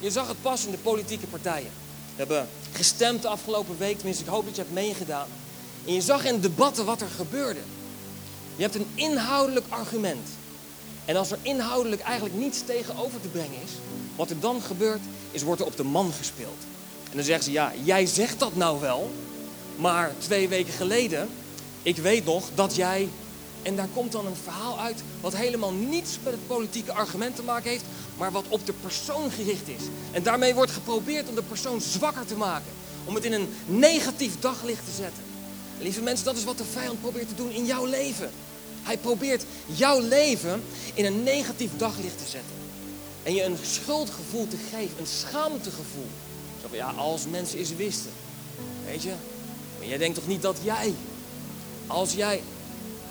Je 0.00 0.10
zag 0.10 0.28
het 0.28 0.42
pas 0.42 0.64
in 0.64 0.70
de 0.70 0.78
politieke 0.78 1.26
partijen. 1.26 1.70
We 2.14 2.16
hebben 2.16 2.48
gestemd 2.72 3.22
de 3.22 3.28
afgelopen 3.28 3.78
week, 3.78 3.96
tenminste 3.96 4.24
ik 4.24 4.30
hoop 4.30 4.44
dat 4.44 4.56
je 4.56 4.62
hebt 4.62 4.74
meegedaan. 4.74 5.28
En 5.86 5.92
je 5.92 6.00
zag 6.00 6.24
in 6.24 6.40
debatten 6.40 6.84
wat 6.84 7.00
er 7.00 7.10
gebeurde. 7.16 7.60
Je 8.56 8.62
hebt 8.62 8.74
een 8.74 8.86
inhoudelijk 8.94 9.66
argument. 9.68 10.28
En 11.04 11.16
als 11.16 11.30
er 11.30 11.38
inhoudelijk 11.42 12.02
eigenlijk 12.02 12.34
niets 12.34 12.62
tegenover 12.64 13.20
te 13.20 13.28
brengen 13.28 13.62
is, 13.64 13.72
wat 14.16 14.30
er 14.30 14.40
dan 14.40 14.62
gebeurt, 14.62 15.00
is 15.30 15.42
wordt 15.42 15.60
er 15.60 15.66
op 15.66 15.76
de 15.76 15.84
man 15.84 16.12
gespeeld. 16.12 16.62
En 17.10 17.16
dan 17.16 17.24
zeggen 17.24 17.44
ze, 17.44 17.52
ja, 17.52 17.72
jij 17.84 18.06
zegt 18.06 18.38
dat 18.38 18.56
nou 18.56 18.80
wel, 18.80 19.10
maar 19.76 20.12
twee 20.18 20.48
weken 20.48 20.72
geleden, 20.72 21.28
ik 21.82 21.96
weet 21.96 22.24
nog 22.24 22.50
dat 22.54 22.76
jij... 22.76 23.08
En 23.62 23.76
daar 23.76 23.88
komt 23.94 24.12
dan 24.12 24.26
een 24.26 24.36
verhaal 24.42 24.80
uit 24.80 25.02
wat 25.20 25.36
helemaal 25.36 25.72
niets 25.72 26.18
met 26.22 26.32
het 26.32 26.46
politieke 26.46 26.92
argument 26.92 27.36
te 27.36 27.42
maken 27.42 27.70
heeft, 27.70 27.84
maar 28.16 28.32
wat 28.32 28.44
op 28.48 28.66
de 28.66 28.72
persoon 28.72 29.30
gericht 29.30 29.68
is. 29.68 29.82
En 30.12 30.22
daarmee 30.22 30.54
wordt 30.54 30.70
geprobeerd 30.70 31.28
om 31.28 31.34
de 31.34 31.42
persoon 31.42 31.80
zwakker 31.80 32.26
te 32.26 32.36
maken. 32.36 32.72
om 33.04 33.14
het 33.14 33.24
in 33.24 33.32
een 33.32 33.48
negatief 33.66 34.38
daglicht 34.40 34.84
te 34.84 35.02
zetten. 35.02 35.22
lieve 35.80 36.00
mensen, 36.00 36.24
dat 36.24 36.36
is 36.36 36.44
wat 36.44 36.58
de 36.58 36.64
vijand 36.64 37.00
probeert 37.00 37.28
te 37.28 37.34
doen 37.34 37.50
in 37.50 37.66
jouw 37.66 37.84
leven. 37.84 38.30
Hij 38.86 38.98
probeert 38.98 39.44
jouw 39.66 40.00
leven 40.00 40.62
in 40.94 41.04
een 41.04 41.22
negatief 41.22 41.70
daglicht 41.76 42.18
te 42.18 42.30
zetten. 42.30 42.54
En 43.22 43.34
je 43.34 43.44
een 43.44 43.56
schuldgevoel 43.62 44.48
te 44.48 44.56
geven, 44.70 44.98
een 44.98 45.06
schaamtegevoel. 45.06 46.08
Zo 46.60 46.76
ja, 46.76 46.90
als 46.90 47.26
mensen 47.30 47.58
eens 47.58 47.74
wisten. 47.74 48.10
Weet 48.84 49.02
je, 49.02 49.12
maar 49.78 49.86
jij 49.86 49.98
denkt 49.98 50.14
toch 50.14 50.26
niet 50.26 50.42
dat 50.42 50.58
jij, 50.62 50.94
als 51.86 52.12
jij, 52.12 52.42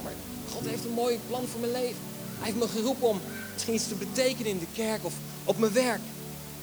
maar 0.03 0.13
God 0.53 0.65
heeft 0.65 0.85
een 0.85 0.91
mooi 0.91 1.19
plan 1.27 1.45
voor 1.51 1.59
mijn 1.59 1.71
leven. 1.71 2.01
Hij 2.37 2.45
heeft 2.45 2.57
me 2.57 2.67
geroepen 2.67 3.07
om 3.07 3.21
misschien 3.53 3.73
iets 3.73 3.87
te 3.87 3.95
betekenen 3.95 4.51
in 4.51 4.59
de 4.59 4.67
kerk 4.73 5.05
of 5.05 5.13
op 5.43 5.57
mijn 5.57 5.73
werk. 5.73 6.01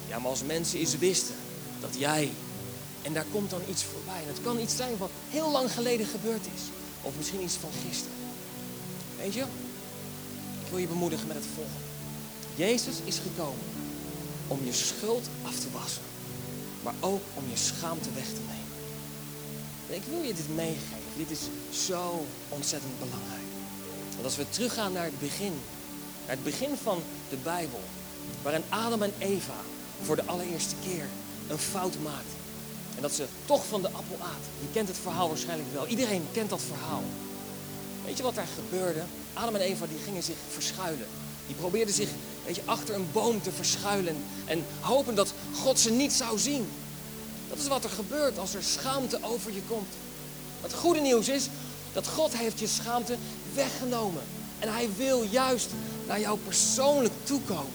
Ja, 0.09 0.19
maar 0.19 0.31
als 0.31 0.43
mensen 0.43 0.79
eens 0.79 0.99
wisten 0.99 1.35
dat 1.81 1.91
jij, 1.99 2.31
en 3.03 3.13
daar 3.13 3.27
komt 3.33 3.51
dan 3.51 3.61
iets 3.71 3.83
voorbij. 3.83 4.23
En 4.23 4.29
het 4.29 4.43
kan 4.43 4.61
iets 4.61 4.77
zijn 4.77 4.97
wat 4.99 5.11
heel 5.29 5.51
lang 5.51 5.73
geleden 5.73 6.07
gebeurd 6.07 6.47
is. 6.55 6.63
Of 7.03 7.13
misschien 7.17 7.43
iets 7.43 7.57
van 7.57 7.71
gisteren. 7.89 8.22
Weet 9.23 9.37
ik 9.37 9.45
wil 10.69 10.79
je 10.79 10.87
bemoedigen 10.87 11.27
met 11.27 11.37
het 11.37 11.47
volgende. 11.55 11.87
Jezus 12.55 12.97
is 13.05 13.19
gekomen 13.19 13.65
om 14.47 14.59
je 14.65 14.73
schuld 14.73 15.29
af 15.43 15.59
te 15.59 15.71
wassen. 15.73 16.03
Maar 16.83 16.95
ook 17.01 17.23
om 17.35 17.45
je 17.51 17.57
schaamte 17.57 18.13
weg 18.15 18.27
te 18.27 18.41
nemen. 18.49 18.73
En 19.89 19.95
ik 19.95 20.03
wil 20.11 20.23
je 20.23 20.35
dit 20.35 20.55
meegeven. 20.55 21.17
Dit 21.17 21.31
is 21.31 21.41
zo 21.87 22.27
ontzettend 22.49 22.99
belangrijk. 22.99 23.51
Want 24.11 24.25
als 24.25 24.37
we 24.37 24.49
teruggaan 24.49 24.93
naar 24.93 25.05
het 25.05 25.21
begin. 25.21 25.53
Naar 26.27 26.37
het 26.37 26.45
begin 26.45 26.77
van 26.83 27.03
de 27.29 27.37
Bijbel. 27.37 27.81
Waarin 28.43 28.63
Adam 28.69 29.03
en 29.03 29.15
Eva 29.19 29.61
voor 30.03 30.17
de 30.17 30.25
allereerste 30.25 30.75
keer 30.85 31.07
een 31.49 31.59
fout 31.59 31.97
maakten. 32.03 32.39
En 32.97 33.03
dat 33.03 33.13
ze 33.13 33.27
toch 33.45 33.67
van 33.67 33.83
de 33.83 33.89
appel 33.89 34.17
aten. 34.21 34.53
Je 34.61 34.73
kent 34.73 34.89
het 34.89 34.99
verhaal 34.99 35.29
waarschijnlijk 35.29 35.73
wel. 35.73 35.87
Iedereen 35.87 36.27
kent 36.33 36.51
dat 36.51 36.63
verhaal. 36.63 37.03
Weet 38.05 38.17
je 38.17 38.23
wat 38.23 38.35
daar 38.35 38.49
gebeurde? 38.55 39.03
Adam 39.35 39.55
en 39.55 39.61
Eva 39.61 39.87
die 39.87 39.99
gingen 40.05 40.23
zich 40.23 40.37
verschuilen. 40.49 41.07
Die 41.47 41.57
probeerden 41.57 41.95
zich 41.95 42.09
weet 42.47 42.57
je, 42.57 42.63
achter 42.65 42.95
een 42.95 43.09
boom 43.13 43.43
te 43.43 43.53
verschuilen 43.53 44.17
en 44.45 44.65
hopen 44.81 45.15
dat 45.15 45.33
God 45.55 45.79
ze 45.79 45.91
niet 45.91 46.13
zou 46.13 46.39
zien. 46.39 46.69
Dat 47.49 47.59
is 47.59 47.69
wat 47.69 47.85
er 47.85 47.91
gebeurt 47.91 48.39
als 48.39 48.55
er 48.55 48.63
schaamte 48.63 49.19
over 49.23 49.53
je 49.53 49.63
komt. 49.69 49.93
Het 50.61 50.75
goede 50.75 51.01
nieuws 51.01 51.29
is 51.29 51.49
dat 51.93 52.09
God 52.09 52.37
heeft 52.37 52.59
je 52.59 52.67
schaamte 52.67 53.17
weggenomen. 53.55 54.23
En 54.59 54.73
hij 54.73 54.89
wil 54.97 55.23
juist 55.23 55.69
naar 56.07 56.21
jou 56.21 56.39
persoonlijk 56.39 57.15
toekomen. 57.23 57.73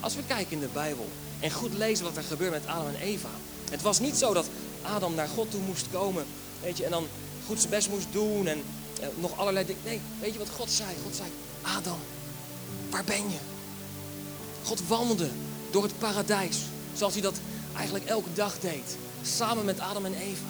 Als 0.00 0.14
we 0.14 0.22
kijken 0.26 0.52
in 0.52 0.60
de 0.60 0.68
Bijbel 0.72 1.06
en 1.40 1.50
goed 1.50 1.74
lezen 1.74 2.04
wat 2.04 2.16
er 2.16 2.22
gebeurt 2.22 2.50
met 2.50 2.66
Adam 2.66 2.86
en 2.86 3.00
Eva. 3.00 3.28
Het 3.70 3.82
was 3.82 4.00
niet 4.00 4.16
zo 4.16 4.34
dat 4.34 4.46
Adam 4.82 5.14
naar 5.14 5.28
God 5.28 5.50
toe 5.50 5.60
moest 5.60 5.86
komen, 5.92 6.24
weet 6.62 6.76
je, 6.76 6.84
en 6.84 6.90
dan 6.90 7.06
goed 7.46 7.58
zijn 7.58 7.70
best 7.70 7.88
moest 7.88 8.06
doen 8.12 8.46
en 8.46 8.62
eh, 9.00 9.08
nog 9.14 9.38
allerlei 9.38 9.66
dingen. 9.66 9.82
Nee, 9.84 10.00
weet 10.20 10.32
je 10.32 10.38
wat 10.38 10.48
God 10.56 10.70
zei? 10.70 10.88
God 11.02 11.16
zei, 11.16 11.28
Adam, 11.62 11.98
waar 12.90 13.04
ben 13.04 13.30
je? 13.30 13.38
God 14.64 14.86
wandelde 14.86 15.30
door 15.70 15.82
het 15.82 15.98
paradijs, 15.98 16.58
zoals 16.94 17.12
hij 17.12 17.22
dat 17.22 17.36
eigenlijk 17.76 18.04
elke 18.04 18.32
dag 18.34 18.58
deed, 18.60 18.96
samen 19.22 19.64
met 19.64 19.80
Adam 19.80 20.04
en 20.04 20.14
Eva. 20.14 20.46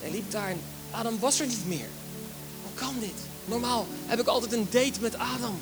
Hij 0.00 0.10
liep 0.10 0.30
daar 0.30 0.48
en 0.48 0.60
Adam 0.90 1.18
was 1.18 1.40
er 1.40 1.46
niet 1.46 1.66
meer. 1.66 1.88
Hoe 2.62 2.74
kan 2.74 2.94
dit? 3.00 3.14
Normaal 3.44 3.86
heb 4.06 4.20
ik 4.20 4.26
altijd 4.26 4.52
een 4.52 4.66
date 4.70 5.00
met 5.00 5.14
Adam. 5.14 5.60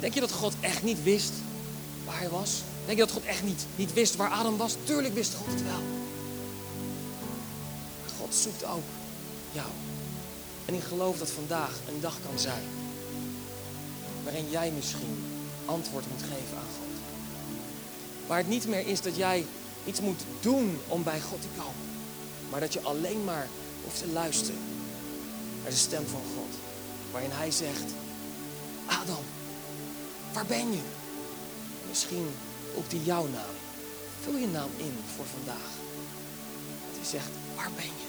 Denk 0.00 0.14
je 0.14 0.20
dat 0.20 0.32
God 0.32 0.54
echt 0.60 0.82
niet 0.82 1.02
wist 1.02 1.32
waar 2.04 2.18
hij 2.18 2.28
was? 2.28 2.62
Denk 2.86 2.98
je 2.98 3.04
dat 3.04 3.14
God 3.14 3.24
echt 3.24 3.42
niet, 3.42 3.66
niet 3.76 3.92
wist 3.92 4.16
waar 4.16 4.30
Adam 4.30 4.56
was? 4.56 4.76
Tuurlijk 4.84 5.14
wist 5.14 5.34
God 5.34 5.46
het 5.46 5.62
wel. 5.62 5.82
God 8.18 8.34
zoekt 8.34 8.64
ook 8.64 8.82
jou. 9.52 9.66
En 10.64 10.74
ik 10.74 10.82
geloof 10.82 11.18
dat 11.18 11.30
vandaag 11.30 11.78
een 11.88 12.00
dag 12.00 12.16
kan 12.28 12.38
zijn 12.38 12.62
waarin 14.22 14.50
jij 14.50 14.70
misschien 14.70 15.24
antwoord 15.64 16.04
moet 16.10 16.22
geven 16.22 16.56
aan 16.56 16.74
God. 16.78 16.96
Waar 18.26 18.38
het 18.38 18.48
niet 18.48 18.66
meer 18.68 18.86
is 18.86 19.00
dat 19.00 19.16
jij 19.16 19.46
iets 19.84 20.00
moet 20.00 20.22
doen 20.40 20.78
om 20.88 21.02
bij 21.02 21.20
God 21.20 21.42
te 21.42 21.48
komen, 21.56 21.88
maar 22.50 22.60
dat 22.60 22.72
je 22.72 22.80
alleen 22.80 23.24
maar 23.24 23.48
hoeft 23.84 23.98
te 23.98 24.08
luisteren 24.08 24.60
naar 25.62 25.70
de 25.70 25.76
stem 25.76 26.06
van 26.06 26.22
God, 26.36 26.54
waarin 27.10 27.30
Hij 27.30 27.50
zegt: 27.50 27.92
Adam, 28.86 29.24
waar 30.32 30.46
ben 30.46 30.72
je? 30.72 30.82
Misschien 31.88 32.30
roept 32.74 32.92
hij 32.92 33.00
jouw 33.00 33.26
naam. 33.26 33.54
Vul 34.22 34.36
je 34.36 34.46
naam 34.46 34.70
in 34.76 34.94
voor 35.16 35.26
vandaag. 35.26 35.70
Dat 36.86 36.96
hij 37.00 37.10
zegt: 37.10 37.30
Waar 37.56 37.70
ben 37.76 37.84
je? 37.84 38.08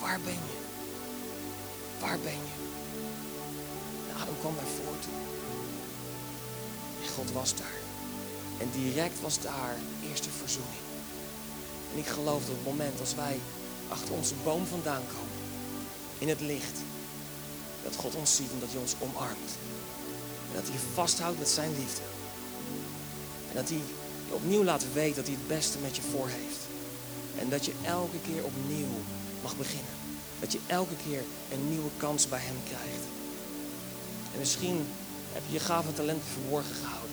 Waar 0.00 0.20
ben 0.24 0.32
je? 0.32 0.57
Waar 2.00 2.18
ben 2.18 2.32
je? 2.32 2.54
En 4.08 4.22
Adam 4.22 4.38
kwam 4.40 4.54
naar 4.54 4.72
voren. 4.76 5.00
En 7.02 7.08
God 7.08 7.32
was 7.32 7.54
daar. 7.54 7.78
En 8.58 8.70
direct 8.72 9.20
was 9.20 9.40
daar 9.40 9.76
eerste 10.08 10.30
verzoening. 10.30 10.82
En 11.92 11.98
ik 11.98 12.06
geloof 12.06 12.40
dat 12.40 12.50
op 12.50 12.56
het 12.56 12.64
moment 12.64 13.00
als 13.00 13.14
wij 13.14 13.40
achter 13.88 14.14
onze 14.14 14.34
boom 14.44 14.66
vandaan 14.66 15.02
komen, 15.06 15.38
in 16.18 16.28
het 16.28 16.40
licht, 16.40 16.78
dat 17.82 17.96
God 17.96 18.14
ons 18.14 18.36
ziet 18.36 18.50
en 18.50 18.60
dat 18.60 18.70
hij 18.70 18.80
ons 18.80 18.94
omarmt. 18.98 19.50
En 20.48 20.54
dat 20.54 20.68
hij 20.68 20.78
vasthoudt 20.94 21.38
met 21.38 21.48
zijn 21.48 21.70
liefde. 21.78 22.02
En 23.48 23.54
dat 23.54 23.68
hij 23.68 23.78
je 24.28 24.34
opnieuw 24.34 24.64
laat 24.64 24.92
weten 24.92 25.16
dat 25.16 25.26
hij 25.26 25.34
het 25.34 25.48
beste 25.48 25.78
met 25.78 25.96
je 25.96 26.02
voor 26.02 26.28
heeft. 26.28 26.58
En 27.38 27.48
dat 27.48 27.64
je 27.64 27.72
elke 27.84 28.20
keer 28.26 28.44
opnieuw 28.44 28.94
mag 29.42 29.56
beginnen. 29.56 30.07
Dat 30.40 30.52
je 30.52 30.58
elke 30.66 30.94
keer 31.06 31.22
een 31.52 31.68
nieuwe 31.68 31.90
kans 31.96 32.28
bij 32.28 32.40
hem 32.42 32.56
krijgt. 32.64 33.04
En 34.32 34.38
misschien 34.38 34.86
heb 35.32 35.42
je 35.46 35.52
je 35.52 35.60
gave 35.60 35.94
talenten 35.94 36.28
verborgen 36.32 36.74
gehouden. 36.74 37.10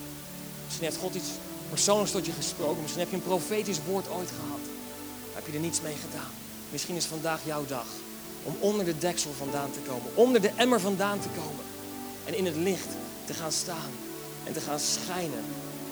Misschien 0.65 0.86
heeft 0.86 0.98
God 0.98 1.15
iets 1.15 1.29
persoonlijks 1.70 2.12
tot 2.12 2.25
je 2.25 2.32
gesproken. 2.32 2.82
Misschien 2.82 3.01
heb 3.01 3.10
je 3.10 3.15
een 3.15 3.24
profetisch 3.24 3.79
woord 3.88 4.10
ooit 4.10 4.29
gehad. 4.29 4.60
Heb 5.34 5.48
je 5.48 5.53
er 5.53 5.60
niets 5.60 5.82
mee 5.82 5.96
gedaan. 5.96 6.32
Misschien 6.72 6.96
is 6.96 7.05
vandaag 7.05 7.39
jouw 7.46 7.65
dag 7.65 7.86
om 8.44 8.55
onder 8.60 8.86
de 8.86 8.98
deksel 8.98 9.32
vandaan 9.38 9.72
te 9.72 9.79
komen. 9.79 10.12
Onder 10.13 10.41
de 10.41 10.51
emmer 10.55 10.79
vandaan 10.79 11.20
te 11.20 11.27
komen. 11.27 11.65
En 12.25 12.38
in 12.38 12.46
het 12.46 12.55
licht 12.55 12.88
te 13.25 13.34
gaan 13.34 13.51
staan. 13.51 13.91
En 14.44 14.53
te 14.53 14.62
gaan 14.62 14.79
schijnen. 14.79 15.44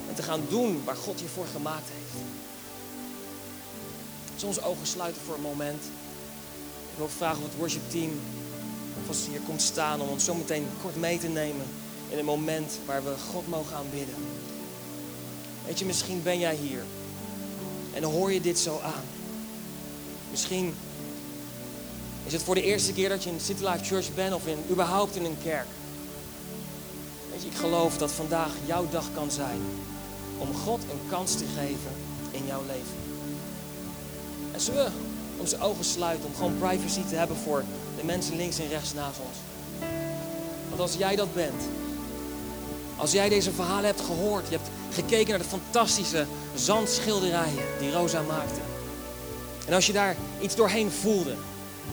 En 0.10 0.16
te 0.16 0.24
gaan 0.24 0.42
doen 0.50 0.84
waar 0.84 0.96
God 0.96 1.20
je 1.20 1.28
voor 1.28 1.48
gemaakt 1.52 1.88
heeft. 1.88 2.26
Soms 4.36 4.62
ogen 4.62 4.88
sluiten 4.88 5.22
voor 5.22 5.36
een 5.36 5.42
moment. 5.42 5.84
Ik 6.94 7.00
wil 7.00 7.10
vragen 7.10 7.38
of 7.38 7.50
het 7.50 7.58
worship 7.58 7.92
team 7.92 8.12
vast 9.06 9.26
hier 9.26 9.40
komt 9.40 9.62
staan 9.62 10.02
om 10.02 10.10
ons 10.10 10.26
zo 10.26 10.34
meteen 10.34 10.68
kort 10.82 10.96
mee 10.96 11.18
te 11.20 11.28
nemen 11.28 11.66
in 12.10 12.18
een 12.18 12.26
moment 12.26 12.72
waar 12.86 13.04
we 13.04 13.14
God 13.32 13.48
mogen 13.48 13.76
aanbidden. 13.76 14.16
Weet 15.66 15.80
je, 15.80 15.86
misschien 15.86 16.24
ben 16.24 16.40
jij 16.40 16.56
hier 16.56 16.84
en 17.94 18.04
hoor 18.04 18.32
je 18.32 18.42
dit 18.42 18.60
zo 18.60 18.80
aan. 18.80 19.04
Misschien 20.32 20.76
is 22.26 22.34
het 22.34 22.44
voor 22.44 22.56
de 22.56 22.64
eerste 22.64 22.94
keer 22.94 23.10
dat 23.10 23.24
je 23.24 23.30
in 23.30 23.40
City 23.40 23.64
Life 23.64 23.84
Church 23.84 24.14
bent 24.16 24.34
of 24.34 24.48
in, 24.48 24.58
überhaupt 24.70 25.16
in 25.16 25.26
een 25.26 25.38
kerk. 25.44 25.68
Weet 27.32 27.42
je, 27.42 27.48
ik 27.48 27.56
geloof 27.56 27.98
dat 27.98 28.12
vandaag 28.12 28.52
jouw 28.66 28.90
dag 28.90 29.06
kan 29.14 29.32
zijn 29.32 29.62
om 30.38 30.54
God 30.54 30.82
een 30.82 31.10
kans 31.10 31.36
te 31.36 31.46
geven 31.58 31.92
in 32.32 32.46
jouw 32.46 32.62
leven. 32.68 32.98
En 34.52 34.62
zullen 34.62 34.86
we 34.86 35.13
onze 35.44 35.60
ogen 35.60 35.86
sluiten 35.86 36.26
om 36.26 36.36
gewoon 36.36 36.58
privacy 36.58 37.02
te 37.10 37.16
hebben 37.16 37.38
voor 37.38 37.64
de 37.98 38.06
mensen 38.06 38.36
links 38.36 38.60
en 38.60 38.68
rechts 38.68 38.94
naast 38.94 39.20
ons. 39.20 39.38
Want 40.70 40.82
als 40.82 40.94
jij 40.94 41.16
dat 41.16 41.34
bent, 41.34 41.62
als 42.96 43.12
jij 43.12 43.30
deze 43.30 43.52
verhalen 43.52 43.86
hebt 43.86 44.02
gehoord, 44.02 44.48
je 44.50 44.56
hebt 44.56 44.70
gekeken 44.92 45.30
naar 45.30 45.40
de 45.40 45.58
fantastische 45.60 46.26
zandschilderijen 46.56 47.64
die 47.80 47.92
Rosa 47.92 48.22
maakte. 48.22 48.60
En 49.68 49.74
als 49.74 49.86
je 49.86 49.94
daar 49.94 50.16
iets 50.42 50.56
doorheen 50.56 50.92
voelde, 50.92 51.36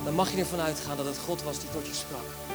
dan 0.04 0.14
mag 0.14 0.30
je 0.30 0.38
ervan 0.38 0.60
uitgaan 0.60 0.96
dat 0.96 1.06
het 1.06 1.18
God 1.18 1.42
was 1.42 1.60
die 1.60 1.70
tot 1.72 1.86
je 1.86 1.94
sprak. 1.94 2.49